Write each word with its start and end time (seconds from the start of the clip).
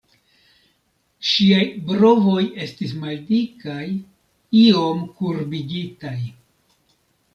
Ŝiaj 1.31 1.65
brovoj 1.91 2.45
estis 2.65 2.95
maldikaj, 3.03 3.85
iom 4.65 5.05
kurbigitaj. 5.21 6.17